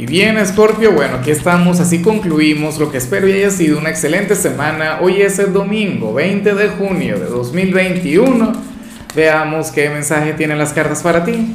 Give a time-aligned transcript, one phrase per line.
[0.00, 3.90] Y bien, Scorpio, bueno, aquí estamos, así concluimos lo que espero y haya sido una
[3.90, 5.00] excelente semana.
[5.02, 8.50] Hoy es el domingo 20 de junio de 2021.
[9.14, 11.52] Veamos qué mensaje tienen las cartas para ti.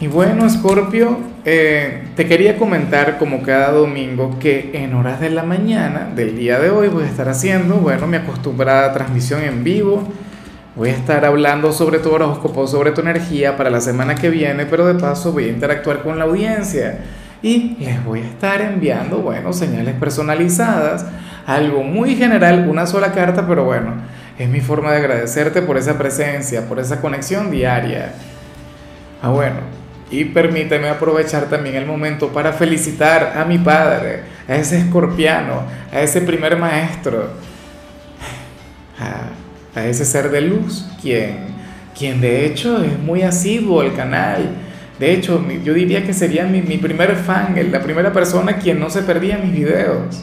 [0.00, 5.44] Y bueno, Scorpio, eh, te quería comentar como cada domingo que en horas de la
[5.44, 10.08] mañana del día de hoy voy a estar haciendo, bueno, mi acostumbrada transmisión en vivo
[10.76, 14.66] Voy a estar hablando sobre tu horóscopo, sobre tu energía para la semana que viene,
[14.66, 16.98] pero de paso voy a interactuar con la audiencia
[17.42, 21.06] y les voy a estar enviando, bueno, señales personalizadas,
[21.46, 23.94] algo muy general, una sola carta, pero bueno,
[24.36, 28.12] es mi forma de agradecerte por esa presencia, por esa conexión diaria.
[29.22, 29.58] Ah, bueno,
[30.10, 35.62] y permíteme aprovechar también el momento para felicitar a mi padre, a ese escorpiano,
[35.92, 37.53] a ese primer maestro.
[39.74, 41.36] A ese ser de luz, quien,
[41.98, 44.50] quien de hecho es muy asiduo al canal.
[44.98, 48.88] De hecho, yo diría que sería mi, mi primer fan, la primera persona quien no
[48.88, 50.22] se perdía mis videos.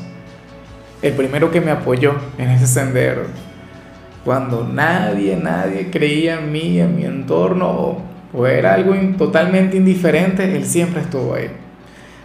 [1.02, 3.23] El primero que me apoyó en ese sendero.
[4.23, 8.02] Cuando nadie, nadie creía en mí, en mi entorno, o,
[8.34, 11.50] o era algo totalmente indiferente, él siempre estuvo ahí.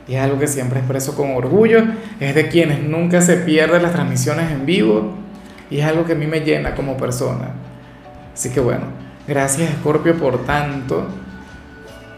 [0.07, 1.83] Y es algo que siempre expreso con orgullo.
[2.21, 5.26] Es de quienes nunca se pierden las transmisiones en vivo
[5.71, 7.51] y es algo que a mí me llena como persona.
[8.35, 8.85] Así que bueno,
[9.27, 11.07] gracias Scorpio por tanto.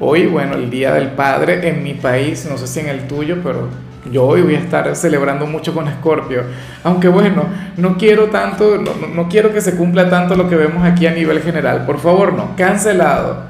[0.00, 3.38] Hoy, bueno, el Día del Padre en mi país, no sé si en el tuyo,
[3.42, 3.68] pero
[4.12, 6.42] yo hoy voy a estar celebrando mucho con Scorpio.
[6.84, 7.44] Aunque bueno,
[7.76, 11.10] no quiero tanto, no, no quiero que se cumpla tanto lo que vemos aquí a
[11.10, 11.84] nivel general.
[11.84, 13.48] Por favor, no, cancelado.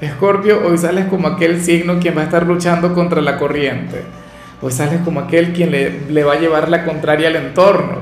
[0.00, 4.02] Escorpio, hoy sales como aquel signo quien va a estar luchando contra la corriente.
[4.60, 7.98] Hoy sales como aquel quien le, le va a llevar la contraria al entorno.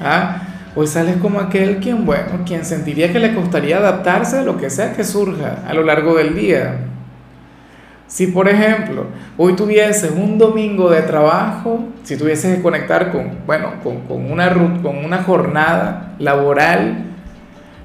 [0.00, 0.51] ¿Ah?
[0.74, 4.70] Hoy sales como aquel quien, bueno, quien sentiría que le costaría adaptarse a lo que
[4.70, 6.86] sea que surja a lo largo del día.
[8.06, 9.06] Si, por ejemplo,
[9.36, 14.50] hoy tuvieses un domingo de trabajo, si tuvieses que conectar con, bueno, con, una,
[14.82, 17.04] con una jornada laboral,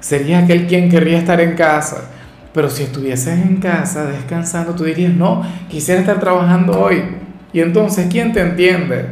[0.00, 2.10] serías aquel quien querría estar en casa.
[2.54, 7.04] Pero si estuvieses en casa descansando, tú dirías, no, quisiera estar trabajando hoy.
[7.52, 9.06] Y entonces, ¿quién te entiende?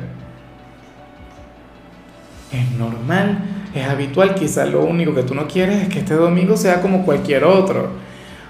[2.53, 6.57] Es normal es habitual, quizás lo único que tú no quieres es que este domingo
[6.57, 7.91] sea como cualquier otro.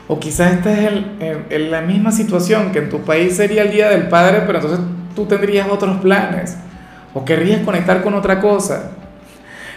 [0.08, 3.88] O quizás estés en, en, la misma situación, que en tu país sería el Día
[3.88, 4.80] del Padre, pero entonces
[5.16, 6.56] tú tendrías otros planes.
[7.12, 8.92] O querrías conectar con otra cosa,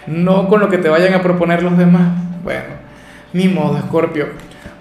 [0.05, 2.09] no con lo que te vayan a proponer los demás.
[2.43, 2.75] Bueno,
[3.33, 4.27] ni modo, Escorpio.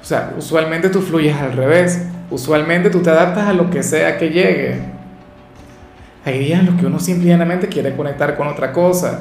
[0.03, 2.07] O sea, usualmente tú fluyes al revés.
[2.31, 4.81] Usualmente tú te adaptas a lo que sea que llegue.
[6.27, 9.21] Hay días en los que uno simplemente quiere conectar con otra cosa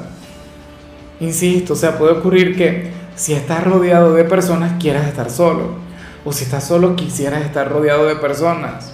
[1.20, 5.76] Insisto, o sea, puede ocurrir que si estás rodeado de personas quieras estar solo,
[6.24, 8.92] o si estás solo quisieras estar rodeado de personas.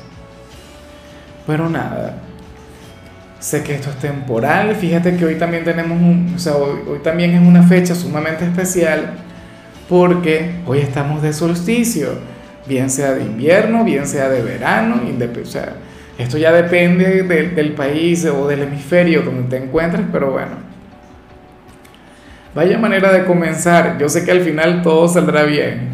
[1.47, 2.17] Pero nada,
[3.39, 6.99] sé que esto es temporal, fíjate que hoy también tenemos un, o sea, hoy, hoy
[7.01, 9.15] también es una fecha sumamente especial
[9.89, 12.09] porque hoy estamos de solsticio,
[12.67, 15.03] bien sea de invierno, bien sea de verano,
[15.43, 15.75] o sea,
[16.17, 20.64] esto ya depende del país o del hemisferio donde te encuentres, pero bueno.
[22.55, 23.99] Vaya manera de comenzar.
[23.99, 25.89] Yo sé que al final todo saldrá bien.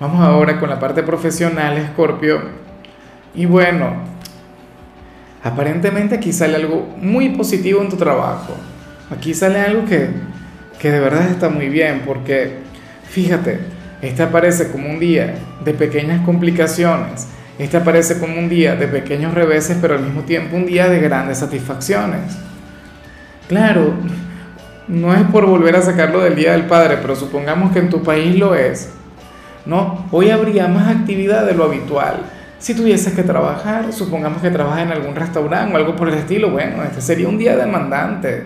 [0.00, 2.40] Vamos ahora con la parte profesional, Scorpio.
[3.34, 3.92] Y bueno,
[5.42, 8.54] aparentemente aquí sale algo muy positivo en tu trabajo.
[9.10, 10.08] Aquí sale algo que,
[10.78, 12.58] que de verdad está muy bien, porque
[13.08, 13.60] fíjate,
[14.00, 15.34] este aparece como un día
[15.64, 17.28] de pequeñas complicaciones.
[17.58, 20.98] Este aparece como un día de pequeños reveses, pero al mismo tiempo un día de
[21.00, 22.36] grandes satisfacciones.
[23.48, 23.94] Claro,
[24.88, 28.02] no es por volver a sacarlo del Día del Padre, pero supongamos que en tu
[28.02, 28.90] país lo es,
[29.64, 30.06] ¿no?
[30.10, 32.20] Hoy habría más actividad de lo habitual.
[32.58, 36.50] Si tuvieses que trabajar, supongamos que trabajas en algún restaurante o algo por el estilo,
[36.50, 38.44] bueno, este sería un día demandante.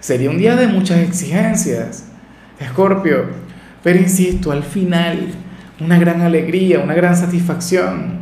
[0.00, 2.06] Sería un día de muchas exigencias.
[2.58, 3.26] Escorpio,
[3.82, 5.28] pero insisto, al final,
[5.80, 8.18] una gran alegría, una gran satisfacción.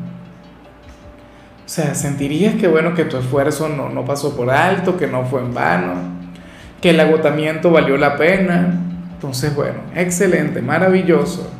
[1.64, 5.24] O sea, sentirías que bueno, que tu esfuerzo no, no pasó por alto, que no
[5.24, 6.21] fue en vano
[6.82, 8.78] que el agotamiento valió la pena.
[9.14, 11.50] Entonces, bueno, excelente, maravilloso.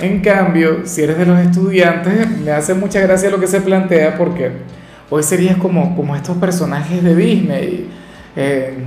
[0.00, 4.16] En cambio, si eres de los estudiantes, me hace mucha gracia lo que se plantea
[4.16, 4.52] porque
[5.10, 7.90] hoy serías como, como estos personajes de Disney.
[8.36, 8.78] Eh,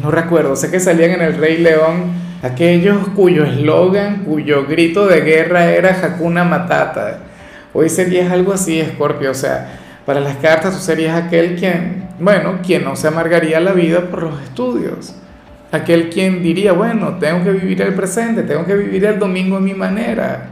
[0.00, 2.12] no recuerdo, sé que salían en El Rey León,
[2.42, 7.18] aquellos cuyo eslogan, cuyo grito de guerra era Hakuna Matata.
[7.74, 12.58] Hoy serías algo así, Scorpio, o sea, para las cartas tú serías aquel quien, bueno,
[12.64, 15.14] quien no se amargaría la vida por los estudios.
[15.70, 19.60] Aquel quien diría, bueno, tengo que vivir el presente, tengo que vivir el domingo a
[19.60, 20.48] mi manera.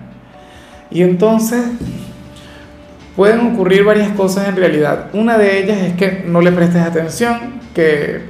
[0.90, 1.64] Y entonces,
[3.16, 5.06] pueden ocurrir varias cosas en realidad.
[5.14, 8.20] Una de ellas es que no le prestes atención, que,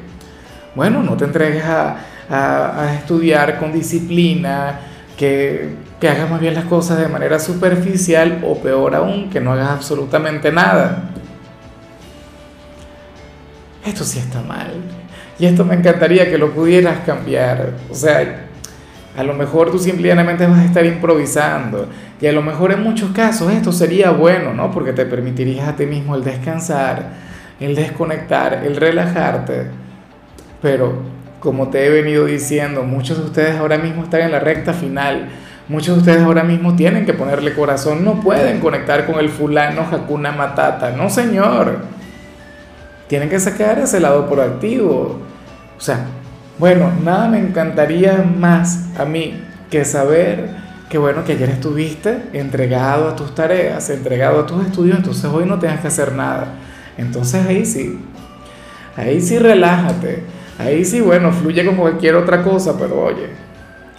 [0.74, 1.96] bueno, no te entregues a,
[2.98, 4.80] estudiar con disciplina,
[5.16, 9.52] que, que hagas más bien las cosas de manera superficial o peor aún, que no
[9.52, 11.10] hagas absolutamente nada.
[13.86, 14.72] Esto sí está mal.
[15.38, 17.74] Y esto me encantaría que lo pudieras cambiar.
[17.90, 18.46] O sea,
[19.16, 21.88] a lo mejor tú simplemente vas a estar improvisando.
[22.20, 24.70] Y a lo mejor en muchos casos esto sería bueno, ¿no?
[24.70, 27.10] Porque te permitirías a ti mismo el descansar,
[27.60, 29.66] el desconectar, el relajarte.
[30.60, 31.02] Pero
[31.38, 35.28] como te he venido diciendo, muchos de ustedes ahora mismo están en la recta final.
[35.68, 38.04] Muchos de ustedes ahora mismo tienen que ponerle corazón.
[38.04, 40.90] No pueden conectar con el fulano Hakuna Matata.
[40.90, 41.95] No, señor.
[43.08, 45.20] Tienen que sacar ese lado proactivo.
[45.76, 46.06] O sea,
[46.58, 53.08] bueno, nada me encantaría más a mí que saber que bueno, que ayer estuviste entregado
[53.08, 56.54] a tus tareas, entregado a tus estudios, entonces hoy no tengas que hacer nada.
[56.96, 57.98] Entonces ahí sí,
[58.96, 60.22] ahí sí relájate,
[60.58, 63.28] ahí sí, bueno, fluye como cualquier otra cosa, pero oye,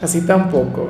[0.01, 0.89] así tampoco.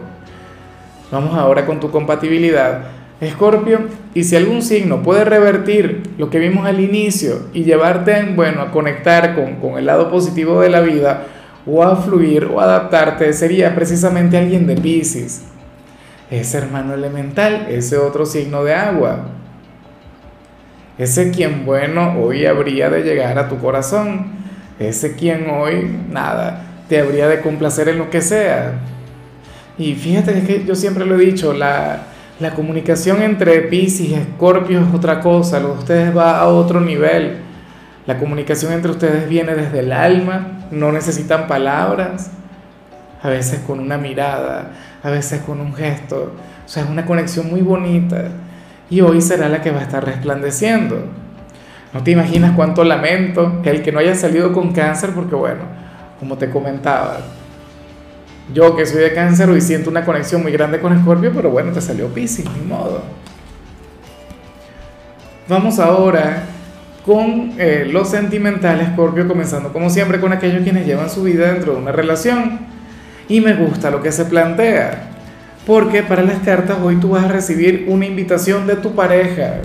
[1.11, 2.83] Vamos ahora con tu compatibilidad.
[3.19, 8.61] Escorpio, y si algún signo puede revertir lo que vimos al inicio y llevarte, bueno,
[8.61, 11.27] a conectar con, con el lado positivo de la vida,
[11.67, 15.43] o a fluir o adaptarte, sería precisamente alguien de Pisces.
[16.31, 19.27] Ese hermano elemental, ese otro signo de agua.
[20.97, 24.27] Ese quien, bueno, hoy habría de llegar a tu corazón.
[24.79, 28.79] Ese quien hoy, nada, te habría de complacer en lo que sea.
[29.77, 31.99] Y fíjate que yo siempre lo he dicho, la,
[32.39, 36.79] la comunicación entre Pisces y Escorpio es otra cosa, lo de ustedes va a otro
[36.79, 37.37] nivel.
[38.05, 42.29] La comunicación entre ustedes viene desde el alma, no necesitan palabras,
[43.23, 46.33] a veces con una mirada, a veces con un gesto.
[46.63, 48.25] O sea, es una conexión muy bonita
[48.89, 51.05] y hoy será la que va a estar resplandeciendo.
[51.91, 55.63] No te imaginas cuánto lamento el que no haya salido con cáncer porque bueno,
[56.19, 57.17] como te comentaba,
[58.53, 61.71] yo que soy de cáncer hoy siento una conexión muy grande con Escorpio, pero bueno,
[61.71, 63.03] te salió Piscis, ni modo.
[65.49, 66.43] Vamos ahora
[67.05, 71.73] con eh, los sentimentales, Escorpio, comenzando como siempre con aquellos quienes llevan su vida dentro
[71.73, 72.59] de una relación.
[73.29, 75.09] Y me gusta lo que se plantea,
[75.65, 79.55] porque para las cartas hoy tú vas a recibir una invitación de tu pareja,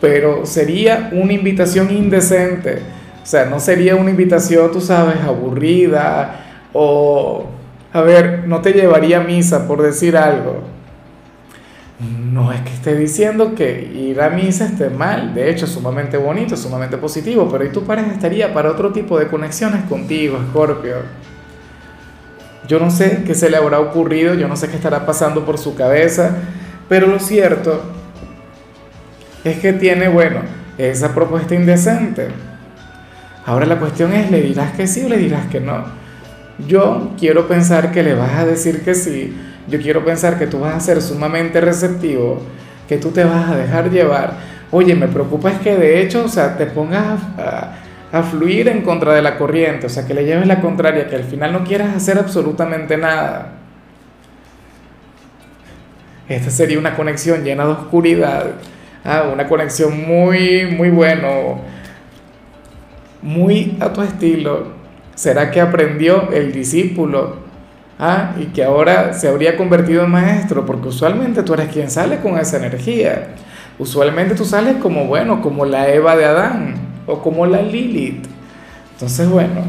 [0.00, 2.82] pero sería una invitación indecente.
[3.20, 7.46] O sea, no sería una invitación, tú sabes, aburrida o,
[7.92, 10.62] a ver, no te llevaría a misa por decir algo.
[12.00, 16.16] No es que esté diciendo que ir a misa esté mal, de hecho es sumamente
[16.16, 20.96] bonito, sumamente positivo, pero ¿y tu pareja estaría para otro tipo de conexiones contigo, Scorpio?
[22.68, 25.58] Yo no sé qué se le habrá ocurrido, yo no sé qué estará pasando por
[25.58, 26.36] su cabeza,
[26.88, 27.82] pero lo cierto
[29.42, 30.42] es que tiene, bueno,
[30.76, 32.28] esa propuesta indecente.
[33.44, 35.84] Ahora la cuestión es, ¿le dirás que sí o le dirás que no?
[36.66, 39.36] Yo quiero pensar que le vas a decir que sí,
[39.68, 42.40] yo quiero pensar que tú vas a ser sumamente receptivo,
[42.88, 44.34] que tú te vas a dejar llevar.
[44.70, 49.14] Oye, me preocupa es que de hecho, o sea, te pongas a, fluir en contra
[49.14, 51.94] de la corriente, o sea, que le lleves la contraria, que al final no quieras
[51.94, 53.52] hacer absolutamente nada.
[56.28, 58.46] Esta sería una conexión llena de oscuridad,
[59.04, 61.60] ah, una conexión muy, muy bueno,
[63.22, 64.77] muy a tu estilo,
[65.18, 67.38] ¿Será que aprendió el discípulo?
[67.98, 72.20] Ah, y que ahora se habría convertido en maestro, porque usualmente tú eres quien sale
[72.20, 73.30] con esa energía.
[73.80, 78.26] Usualmente tú sales como, bueno, como la Eva de Adán o como la Lilith.
[78.92, 79.62] Entonces, bueno,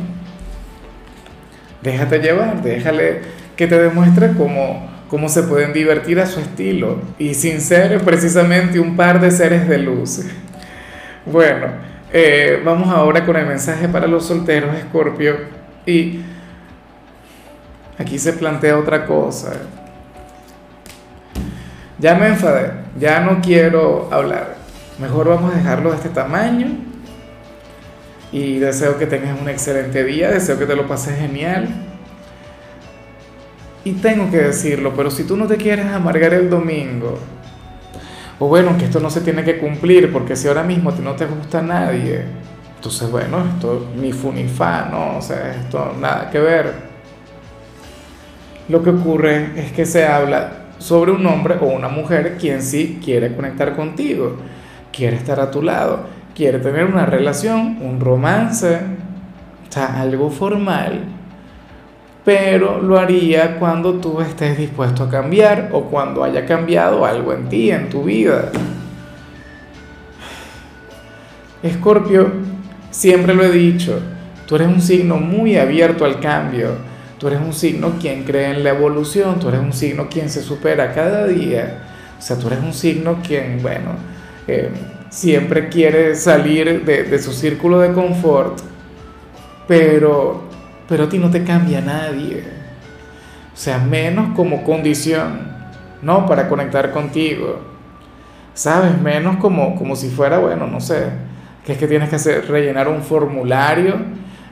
[1.82, 3.22] déjate llevar, déjale
[3.56, 8.80] que te demuestre cómo, cómo se pueden divertir a su estilo y sin ser precisamente
[8.80, 10.22] un par de seres de luz.
[11.26, 11.89] Bueno.
[12.12, 15.36] Eh, vamos ahora con el mensaje para los solteros, Escorpio.
[15.86, 16.22] Y
[17.98, 19.54] aquí se plantea otra cosa.
[22.00, 24.56] Ya me enfadé, ya no quiero hablar.
[25.00, 26.68] Mejor vamos a dejarlo de este tamaño.
[28.32, 31.68] Y deseo que tengas un excelente día, deseo que te lo pases genial.
[33.84, 37.20] Y tengo que decirlo, pero si tú no te quieres amargar el domingo,
[38.40, 41.26] o bueno, que esto no se tiene que cumplir, porque si ahora mismo no te
[41.26, 42.24] gusta a nadie,
[42.76, 45.18] entonces bueno, esto ni fu ni fa, ¿no?
[45.18, 46.74] O sea, esto nada que ver.
[48.70, 53.00] Lo que ocurre es que se habla sobre un hombre o una mujer quien sí
[53.04, 54.38] quiere conectar contigo,
[54.94, 58.80] quiere estar a tu lado, quiere tener una relación, un romance,
[59.68, 61.19] o sea, algo formal
[62.24, 67.50] pero lo haría cuando tú estés dispuesto a cambiar o cuando haya cambiado algo en
[67.50, 68.52] ti, en tu vida.
[71.64, 72.32] Escorpio,
[72.92, 74.00] siempre lo he dicho,
[74.46, 76.70] tú eres un signo muy abierto al cambio,
[77.18, 80.42] tú eres un signo quien cree en la evolución, tú eres un signo quien se
[80.42, 81.84] supera cada día,
[82.18, 83.92] o sea, tú eres un signo quien, bueno,
[84.48, 84.70] eh,
[85.10, 88.60] siempre quiere salir de, de, su círculo de confort,
[89.68, 90.49] pero,
[90.90, 92.44] pero a ti no te cambia nadie,
[93.54, 95.48] o sea, menos como condición,
[96.02, 96.26] ¿no?
[96.26, 97.60] Para conectar contigo,
[98.54, 99.00] ¿sabes?
[99.00, 101.30] Menos como, como si fuera, bueno, no sé
[101.66, 103.98] que es que tienes que hacer, rellenar un formulario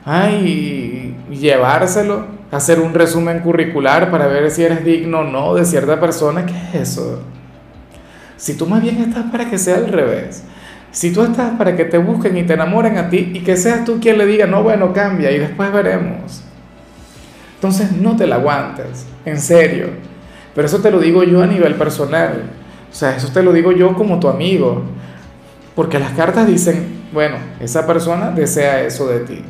[0.04, 5.64] ay, y llevárselo, hacer un resumen curricular para ver si eres digno o no de
[5.64, 6.46] cierta persona.
[6.46, 7.22] ¿Qué es eso?
[8.36, 10.44] Si tú más bien estás para que sea al revés.
[10.90, 13.84] Si tú estás para que te busquen y te enamoren a ti y que seas
[13.84, 16.42] tú quien le diga, no, bueno, cambia y después veremos.
[17.56, 19.88] Entonces no te la aguantes, en serio.
[20.54, 22.44] Pero eso te lo digo yo a nivel personal.
[22.90, 24.82] O sea, eso te lo digo yo como tu amigo.
[25.74, 29.44] Porque las cartas dicen, bueno, esa persona desea eso de ti.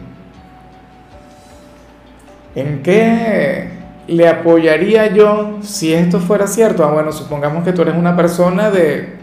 [2.55, 3.69] ¿En qué
[4.07, 6.85] le apoyaría yo si esto fuera cierto?
[6.85, 9.18] Ah, bueno, supongamos que tú eres una persona de,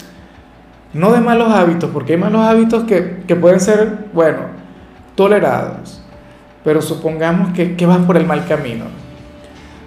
[0.96, 4.40] no de malos hábitos, porque hay malos hábitos que, que pueden ser, bueno,
[5.16, 6.02] tolerados,
[6.64, 8.86] pero supongamos que, que vas por el mal camino.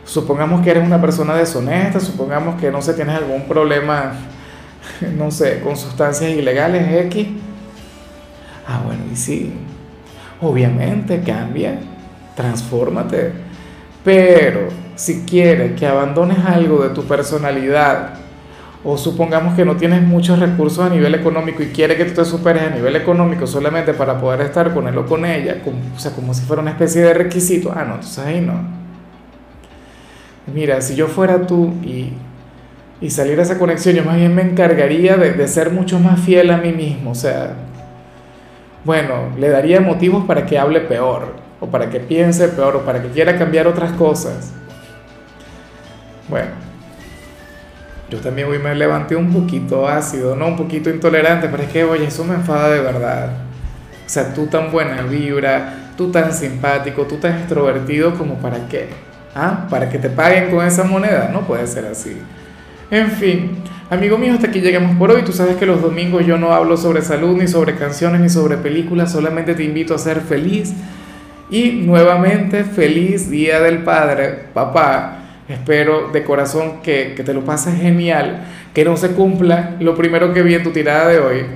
[0.04, 4.12] Supongamos que eres una persona deshonesta, supongamos que no sé, tienes algún problema,
[5.16, 7.28] no sé, con sustancias ilegales X
[8.66, 9.50] Ah, bueno, y sí,
[10.42, 11.78] obviamente cambia,
[12.36, 13.32] transfórmate.
[14.04, 18.10] Pero si quieres que abandones algo de tu personalidad,
[18.85, 22.25] o supongamos que no tienes muchos recursos a nivel económico y quieres que tú te
[22.25, 25.56] superes a nivel económico solamente para poder estar con él o con ella,
[25.97, 28.54] o sea, como si fuera una especie de requisito, ah, no, entonces ahí no.
[30.54, 32.12] Mira, si yo fuera tú y,
[33.00, 36.50] y saliera esa conexión, yo más bien me encargaría de, de ser mucho más fiel
[36.50, 37.54] a mí mismo, o sea,
[38.85, 43.02] bueno, le daría motivos para que hable peor, o para que piense peor, o para
[43.02, 44.52] que quiera cambiar otras cosas.
[46.28, 46.67] Bueno,
[48.10, 50.46] yo también hoy me levanté un poquito ácido, ¿no?
[50.48, 53.30] Un poquito intolerante, pero es que, oye, eso me enfada de verdad.
[54.06, 58.88] O sea, tú tan buena vibra, tú tan simpático, tú tan extrovertido, como para qué?
[59.34, 59.66] ¿Ah?
[59.68, 61.28] ¿Para que te paguen con esa moneda?
[61.30, 62.16] No puede ser así.
[62.90, 65.22] En fin, amigo mío, hasta aquí llegamos por hoy.
[65.22, 68.56] Tú sabes que los domingos yo no hablo sobre salud, ni sobre canciones, ni sobre
[68.56, 69.12] películas.
[69.12, 70.72] Solamente te invito a ser feliz.
[71.50, 75.27] Y nuevamente, feliz Día del Padre, papá.
[75.49, 80.33] Espero de corazón que, que te lo pases genial, que no se cumpla lo primero
[80.33, 81.47] que vi en tu tirada de hoy.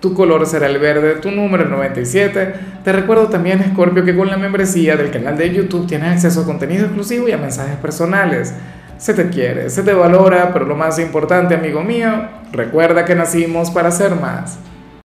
[0.00, 2.54] Tu color será el verde, tu número el 97.
[2.84, 6.46] Te recuerdo también, Scorpio, que con la membresía del canal de YouTube tienes acceso a
[6.46, 8.54] contenido exclusivo y a mensajes personales
[9.00, 12.10] se te quiere, se te valora, pero lo más importante, amigo mío,
[12.52, 14.58] recuerda que nacimos para ser más.